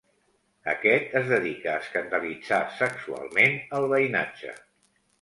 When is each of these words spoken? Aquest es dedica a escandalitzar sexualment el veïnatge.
Aquest 0.71 1.13
es 1.19 1.29
dedica 1.33 1.69
a 1.75 1.83
escandalitzar 1.85 2.61
sexualment 2.81 3.57
el 3.81 3.91
veïnatge. 3.97 4.61